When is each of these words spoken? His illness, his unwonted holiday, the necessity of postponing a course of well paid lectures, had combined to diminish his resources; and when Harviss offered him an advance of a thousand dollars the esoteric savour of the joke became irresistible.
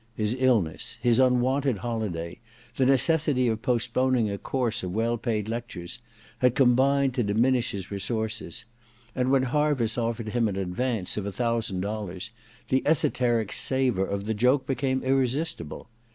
His 0.15 0.35
illness, 0.39 0.97
his 0.99 1.19
unwonted 1.19 1.77
holiday, 1.77 2.39
the 2.73 2.87
necessity 2.87 3.47
of 3.47 3.61
postponing 3.61 4.31
a 4.31 4.39
course 4.39 4.81
of 4.81 4.91
well 4.95 5.15
paid 5.15 5.47
lectures, 5.47 5.99
had 6.39 6.55
combined 6.55 7.13
to 7.13 7.23
diminish 7.23 7.69
his 7.69 7.91
resources; 7.91 8.65
and 9.13 9.29
when 9.29 9.43
Harviss 9.43 9.99
offered 9.99 10.29
him 10.29 10.47
an 10.47 10.55
advance 10.55 11.17
of 11.17 11.27
a 11.27 11.31
thousand 11.31 11.81
dollars 11.81 12.31
the 12.69 12.81
esoteric 12.83 13.51
savour 13.51 14.07
of 14.07 14.23
the 14.23 14.33
joke 14.33 14.65
became 14.65 15.03
irresistible. 15.03 15.87